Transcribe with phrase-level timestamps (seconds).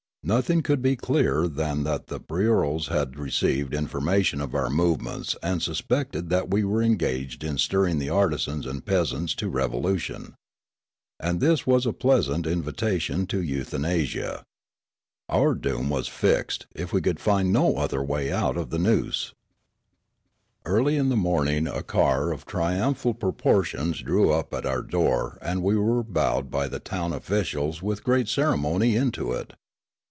[0.23, 5.63] Nothing could be clearer than that the bureaus had received information of our movements and
[5.63, 10.35] suspected that we were engaged in stirring the artisans and peasants to revolution.
[11.19, 14.43] And this was a pleasant invitation to euthanasia.
[15.27, 19.33] Our doom was fixed if we could find no other way out of the noose.
[20.61, 24.67] 117 ii8 Riallaro Early in the morning a car of triumphal proportions drew up at
[24.67, 29.53] our door and we were bowed by the town oflScials with great ceremony into it.